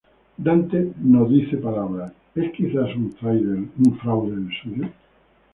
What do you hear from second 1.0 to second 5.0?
no dice palabra, ¿es quizás un fraude el suyo?